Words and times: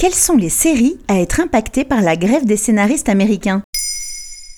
quelles 0.00 0.14
sont 0.14 0.38
les 0.38 0.48
séries 0.48 0.96
à 1.08 1.20
être 1.20 1.40
impactées 1.40 1.84
par 1.84 2.00
la 2.00 2.16
grève 2.16 2.46
des 2.46 2.56
scénaristes 2.56 3.10
américains? 3.10 3.62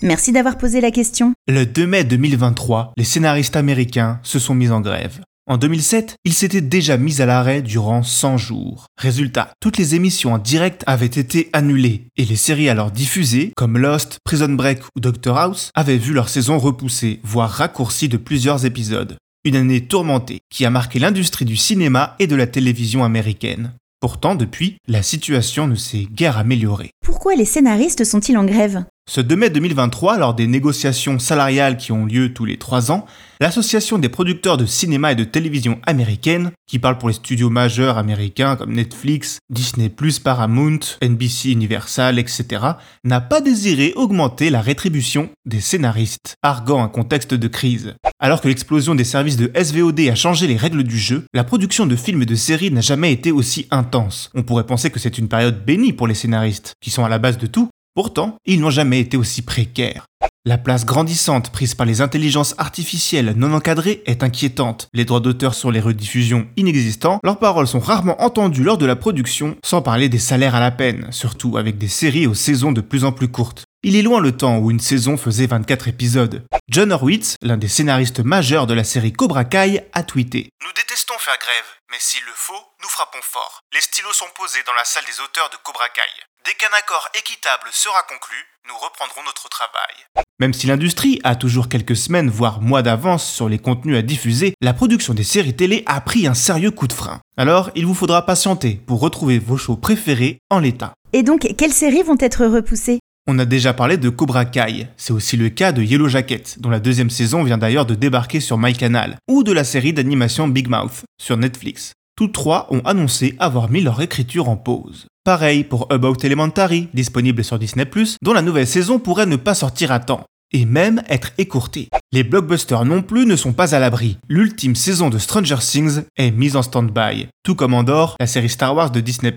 Merci 0.00 0.30
d'avoir 0.30 0.56
posé 0.56 0.80
la 0.80 0.92
question. 0.92 1.32
Le 1.48 1.64
2 1.66 1.84
mai 1.84 2.04
2023, 2.04 2.92
les 2.96 3.02
scénaristes 3.02 3.56
américains 3.56 4.20
se 4.22 4.38
sont 4.38 4.54
mis 4.54 4.70
en 4.70 4.80
grève. 4.80 5.18
En 5.48 5.56
2007, 5.56 6.14
ils 6.24 6.32
s'étaient 6.32 6.60
déjà 6.60 6.96
mis 6.96 7.20
à 7.20 7.26
l'arrêt 7.26 7.60
durant 7.60 8.04
100 8.04 8.38
jours. 8.38 8.86
Résultat, 8.96 9.52
toutes 9.60 9.78
les 9.78 9.96
émissions 9.96 10.32
en 10.32 10.38
direct 10.38 10.84
avaient 10.86 11.06
été 11.06 11.50
annulées 11.52 12.04
et 12.16 12.24
les 12.24 12.36
séries 12.36 12.68
alors 12.68 12.92
diffusées, 12.92 13.52
comme 13.56 13.78
Lost, 13.78 14.18
Prison 14.22 14.50
Break 14.50 14.84
ou 14.94 15.00
Doctor 15.00 15.36
House, 15.36 15.72
avaient 15.74 15.98
vu 15.98 16.12
leur 16.12 16.28
saison 16.28 16.56
repoussée, 16.58 17.18
voire 17.24 17.50
raccourcie 17.50 18.08
de 18.08 18.16
plusieurs 18.16 18.64
épisodes. 18.64 19.16
Une 19.44 19.56
année 19.56 19.80
tourmentée 19.80 20.38
qui 20.50 20.64
a 20.64 20.70
marqué 20.70 21.00
l'industrie 21.00 21.46
du 21.46 21.56
cinéma 21.56 22.14
et 22.20 22.28
de 22.28 22.36
la 22.36 22.46
télévision 22.46 23.02
américaine. 23.02 23.72
Pourtant, 24.02 24.34
depuis, 24.34 24.78
la 24.88 25.00
situation 25.00 25.68
ne 25.68 25.76
s'est 25.76 26.08
guère 26.10 26.36
améliorée. 26.36 26.90
Pourquoi 27.02 27.34
les 27.34 27.44
scénaristes 27.44 28.04
sont-ils 28.04 28.38
en 28.38 28.44
grève? 28.44 28.84
Ce 29.10 29.20
2 29.20 29.34
mai 29.34 29.50
2023, 29.50 30.16
lors 30.18 30.32
des 30.32 30.46
négociations 30.46 31.18
salariales 31.18 31.76
qui 31.76 31.90
ont 31.90 32.06
lieu 32.06 32.32
tous 32.32 32.44
les 32.44 32.56
trois 32.56 32.92
ans, 32.92 33.04
l'Association 33.40 33.98
des 33.98 34.08
producteurs 34.08 34.56
de 34.56 34.64
cinéma 34.64 35.10
et 35.10 35.16
de 35.16 35.24
télévision 35.24 35.80
américaine, 35.84 36.52
qui 36.68 36.78
parle 36.78 36.98
pour 36.98 37.08
les 37.08 37.14
studios 37.14 37.50
majeurs 37.50 37.98
américains 37.98 38.54
comme 38.54 38.72
Netflix, 38.72 39.40
Disney+, 39.50 39.92
Paramount, 40.22 40.78
NBC 41.02 41.50
Universal, 41.50 42.20
etc., 42.20 42.64
n'a 43.02 43.20
pas 43.20 43.40
désiré 43.40 43.92
augmenter 43.96 44.50
la 44.50 44.60
rétribution 44.60 45.30
des 45.44 45.60
scénaristes, 45.60 46.36
arguant 46.40 46.84
un 46.84 46.88
contexte 46.88 47.34
de 47.34 47.48
crise. 47.48 47.94
Alors 48.20 48.40
que 48.40 48.46
l'explosion 48.46 48.94
des 48.94 49.02
services 49.02 49.36
de 49.36 49.50
SVOD 49.60 49.98
a 50.08 50.14
changé 50.14 50.46
les 50.46 50.56
règles 50.56 50.84
du 50.84 50.96
jeu, 50.96 51.24
la 51.34 51.42
production 51.42 51.86
de 51.86 51.96
films 51.96 52.22
et 52.22 52.26
de 52.26 52.36
séries 52.36 52.70
n'a 52.70 52.80
jamais 52.80 53.12
été 53.12 53.32
aussi 53.32 53.66
intense. 53.72 54.30
On 54.34 54.44
pourrait 54.44 54.66
penser 54.66 54.90
que 54.90 55.00
c'est 55.00 55.18
une 55.18 55.28
période 55.28 55.64
bénie 55.64 55.92
pour 55.92 56.06
les 56.06 56.14
scénaristes, 56.14 56.74
sont 56.92 57.04
à 57.04 57.08
la 57.08 57.18
base 57.18 57.38
de 57.38 57.46
tout. 57.46 57.68
Pourtant, 57.94 58.36
ils 58.46 58.60
n'ont 58.60 58.70
jamais 58.70 59.00
été 59.00 59.16
aussi 59.16 59.42
précaires. 59.42 60.06
La 60.44 60.58
place 60.58 60.84
grandissante 60.84 61.52
prise 61.52 61.74
par 61.74 61.86
les 61.86 62.00
intelligences 62.00 62.54
artificielles 62.58 63.34
non 63.36 63.52
encadrées 63.52 64.02
est 64.06 64.24
inquiétante. 64.24 64.88
Les 64.92 65.04
droits 65.04 65.20
d'auteur 65.20 65.54
sur 65.54 65.70
les 65.70 65.78
rediffusions 65.78 66.48
inexistants, 66.56 67.20
leurs 67.22 67.38
paroles 67.38 67.68
sont 67.68 67.78
rarement 67.78 68.20
entendues 68.20 68.64
lors 68.64 68.78
de 68.78 68.86
la 68.86 68.96
production, 68.96 69.56
sans 69.64 69.82
parler 69.82 70.08
des 70.08 70.18
salaires 70.18 70.54
à 70.54 70.60
la 70.60 70.70
peine, 70.70 71.06
surtout 71.12 71.58
avec 71.58 71.78
des 71.78 71.86
séries 71.86 72.26
aux 72.26 72.34
saisons 72.34 72.72
de 72.72 72.80
plus 72.80 73.04
en 73.04 73.12
plus 73.12 73.28
courtes. 73.28 73.64
Il 73.84 73.94
est 73.94 74.02
loin 74.02 74.20
le 74.20 74.36
temps 74.36 74.58
où 74.58 74.70
une 74.70 74.80
saison 74.80 75.16
faisait 75.16 75.46
24 75.46 75.88
épisodes. 75.88 76.44
John 76.70 76.92
Horwitz, 76.92 77.36
l'un 77.42 77.56
des 77.56 77.68
scénaristes 77.68 78.20
majeurs 78.20 78.66
de 78.66 78.74
la 78.74 78.84
série 78.84 79.12
Cobra 79.12 79.44
Kai, 79.44 79.82
a 79.92 80.02
tweeté 80.02 80.50
Nous 80.62 80.72
détestons 80.74 81.18
faire 81.18 81.38
grève, 81.38 81.70
mais 81.90 81.98
s'il 82.00 82.24
le 82.24 82.32
faut, 82.34 82.62
nous 82.82 82.88
frappons 82.88 83.22
fort. 83.22 83.60
Les 83.74 83.80
stylos 83.80 84.12
sont 84.12 84.30
posés 84.34 84.62
dans 84.66 84.74
la 84.74 84.84
salle 84.84 85.04
des 85.04 85.20
auteurs 85.22 85.50
de 85.50 85.56
Cobra 85.62 85.88
Kai. 85.94 86.10
Dès 86.44 86.54
qu'un 86.54 86.76
accord 86.76 87.08
équitable 87.14 87.68
sera 87.70 88.02
conclu, 88.08 88.36
nous 88.66 88.74
reprendrons 88.74 89.22
notre 89.24 89.48
travail. 89.48 90.24
Même 90.40 90.52
si 90.52 90.66
l'industrie 90.66 91.20
a 91.22 91.36
toujours 91.36 91.68
quelques 91.68 91.94
semaines, 91.94 92.30
voire 92.30 92.60
mois 92.60 92.82
d'avance 92.82 93.30
sur 93.30 93.48
les 93.48 93.60
contenus 93.60 93.96
à 93.96 94.02
diffuser, 94.02 94.54
la 94.60 94.74
production 94.74 95.14
des 95.14 95.22
séries 95.22 95.54
télé 95.54 95.84
a 95.86 96.00
pris 96.00 96.26
un 96.26 96.34
sérieux 96.34 96.72
coup 96.72 96.88
de 96.88 96.92
frein. 96.92 97.20
Alors, 97.36 97.70
il 97.76 97.86
vous 97.86 97.94
faudra 97.94 98.26
patienter 98.26 98.80
pour 98.86 98.98
retrouver 98.98 99.38
vos 99.38 99.56
shows 99.56 99.76
préférés 99.76 100.38
en 100.50 100.58
l'état. 100.58 100.94
Et 101.12 101.22
donc, 101.22 101.46
quelles 101.56 101.72
séries 101.72 102.02
vont 102.02 102.18
être 102.18 102.44
repoussées? 102.44 102.98
On 103.28 103.38
a 103.38 103.44
déjà 103.44 103.72
parlé 103.72 103.96
de 103.96 104.08
Cobra 104.08 104.44
Kai, 104.44 104.88
c'est 104.96 105.12
aussi 105.12 105.36
le 105.36 105.48
cas 105.48 105.70
de 105.70 105.80
Yellow 105.80 106.08
Jacket, 106.08 106.58
dont 106.58 106.70
la 106.70 106.80
deuxième 106.80 107.10
saison 107.10 107.44
vient 107.44 107.58
d'ailleurs 107.58 107.86
de 107.86 107.94
débarquer 107.94 108.40
sur 108.40 108.58
MyCanal, 108.58 109.16
ou 109.28 109.44
de 109.44 109.52
la 109.52 109.62
série 109.62 109.92
d'animation 109.92 110.48
Big 110.48 110.66
Mouth, 110.66 111.04
sur 111.20 111.36
Netflix. 111.36 111.92
Tous 112.22 112.28
trois 112.28 112.68
ont 112.70 112.82
annoncé 112.84 113.34
avoir 113.40 113.68
mis 113.68 113.80
leur 113.80 114.00
écriture 114.00 114.48
en 114.48 114.56
pause. 114.56 115.08
Pareil 115.24 115.64
pour 115.64 115.88
About 115.90 116.14
Elementary, 116.22 116.86
disponible 116.94 117.42
sur 117.42 117.58
Disney+, 117.58 117.84
dont 118.22 118.32
la 118.32 118.42
nouvelle 118.42 118.68
saison 118.68 119.00
pourrait 119.00 119.26
ne 119.26 119.34
pas 119.34 119.54
sortir 119.54 119.90
à 119.90 119.98
temps, 119.98 120.22
et 120.52 120.64
même 120.64 121.02
être 121.08 121.32
écourtée. 121.38 121.88
Les 122.12 122.22
blockbusters 122.22 122.84
non 122.84 123.02
plus 123.02 123.26
ne 123.26 123.34
sont 123.34 123.52
pas 123.52 123.74
à 123.74 123.80
l'abri. 123.80 124.18
L'ultime 124.28 124.76
saison 124.76 125.10
de 125.10 125.18
Stranger 125.18 125.56
Things 125.58 126.02
est 126.16 126.30
mise 126.30 126.54
en 126.54 126.62
stand-by, 126.62 127.26
tout 127.42 127.56
comme 127.56 127.74
Andor, 127.74 128.14
la 128.20 128.28
série 128.28 128.48
Star 128.48 128.76
Wars 128.76 128.92
de 128.92 129.00
Disney+. 129.00 129.34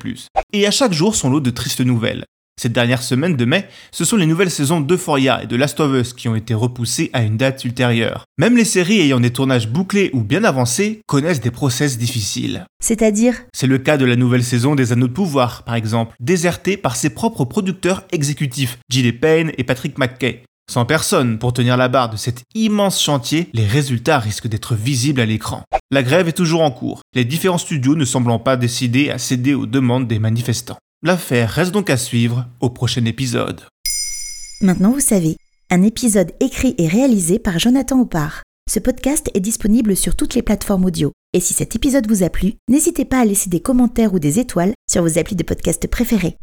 Et 0.53 0.67
à 0.67 0.71
chaque 0.71 0.93
jour 0.93 1.15
son 1.15 1.31
lot 1.31 1.39
de 1.39 1.49
tristes 1.49 1.81
nouvelles. 1.81 2.23
Cette 2.57 2.71
dernière 2.71 3.03
semaine 3.03 3.35
de 3.35 3.43
mai, 3.43 3.67
ce 3.91 4.05
sont 4.05 4.15
les 4.15 4.25
nouvelles 4.25 4.49
saisons 4.49 4.79
d'Euphoria 4.79 5.43
et 5.43 5.45
de 5.45 5.57
Last 5.57 5.79
of 5.81 5.93
Us 5.93 6.13
qui 6.13 6.29
ont 6.29 6.35
été 6.35 6.53
repoussées 6.53 7.09
à 7.11 7.21
une 7.21 7.35
date 7.35 7.65
ultérieure. 7.65 8.23
Même 8.37 8.55
les 8.55 8.63
séries 8.63 9.01
ayant 9.01 9.19
des 9.19 9.33
tournages 9.33 9.67
bouclés 9.67 10.09
ou 10.13 10.21
bien 10.23 10.45
avancés 10.45 11.01
connaissent 11.05 11.41
des 11.41 11.51
process 11.51 11.97
difficiles. 11.97 12.65
C'est-à-dire? 12.81 13.35
C'est 13.53 13.67
le 13.67 13.77
cas 13.77 13.97
de 13.97 14.05
la 14.05 14.15
nouvelle 14.15 14.43
saison 14.43 14.73
des 14.73 14.93
Anneaux 14.93 15.09
de 15.09 15.13
Pouvoir, 15.13 15.63
par 15.63 15.75
exemple, 15.75 16.15
désertée 16.21 16.77
par 16.77 16.95
ses 16.95 17.09
propres 17.09 17.43
producteurs 17.43 18.03
exécutifs, 18.13 18.77
Gilles 18.89 19.19
Payne 19.19 19.51
et 19.57 19.65
Patrick 19.65 19.97
McKay. 19.97 20.43
Sans 20.71 20.85
personne 20.85 21.37
pour 21.37 21.53
tenir 21.53 21.75
la 21.77 21.89
barre 21.89 22.09
de 22.09 22.17
cet 22.17 22.43
immense 22.55 23.03
chantier, 23.03 23.49
les 23.53 23.67
résultats 23.67 24.19
risquent 24.19 24.47
d'être 24.47 24.75
visibles 24.75 25.21
à 25.21 25.25
l'écran. 25.25 25.63
La 25.91 26.01
grève 26.01 26.27
est 26.27 26.33
toujours 26.33 26.61
en 26.61 26.71
cours, 26.71 27.01
les 27.13 27.25
différents 27.25 27.59
studios 27.59 27.95
ne 27.95 28.05
semblant 28.05 28.39
pas 28.39 28.57
décidés 28.57 29.11
à 29.11 29.19
céder 29.19 29.53
aux 29.53 29.67
demandes 29.67 30.07
des 30.07 30.17
manifestants. 30.17 30.77
L'affaire 31.05 31.51
reste 31.51 31.71
donc 31.71 31.91
à 31.91 31.97
suivre 31.97 32.47
au 32.61 32.71
prochain 32.71 33.05
épisode. 33.05 33.61
Maintenant 34.59 34.89
vous 34.89 34.99
savez, 34.99 35.37
un 35.69 35.83
épisode 35.83 36.31
écrit 36.39 36.73
et 36.79 36.87
réalisé 36.87 37.37
par 37.37 37.59
Jonathan 37.59 38.01
Oppard. 38.01 38.41
Ce 38.67 38.79
podcast 38.79 39.29
est 39.35 39.39
disponible 39.39 39.95
sur 39.95 40.15
toutes 40.15 40.33
les 40.33 40.41
plateformes 40.41 40.83
audio. 40.83 41.11
Et 41.33 41.41
si 41.41 41.53
cet 41.53 41.75
épisode 41.75 42.07
vous 42.07 42.23
a 42.23 42.31
plu, 42.31 42.53
n'hésitez 42.69 43.05
pas 43.05 43.19
à 43.19 43.25
laisser 43.25 43.51
des 43.51 43.59
commentaires 43.59 44.15
ou 44.15 44.19
des 44.19 44.39
étoiles 44.39 44.73
sur 44.89 45.03
vos 45.03 45.19
applis 45.19 45.35
de 45.35 45.43
podcast 45.43 45.85
préférés. 45.85 46.37